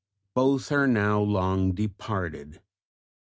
[0.33, 2.59] Both are now long departed.